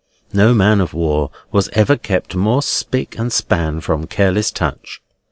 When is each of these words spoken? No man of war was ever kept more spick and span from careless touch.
No 0.33 0.51
man 0.51 0.81
of 0.81 0.95
war 0.95 1.29
was 1.51 1.69
ever 1.73 1.95
kept 1.95 2.33
more 2.35 2.63
spick 2.63 3.19
and 3.19 3.31
span 3.31 3.81
from 3.81 4.07
careless 4.07 4.49
touch. 4.49 4.99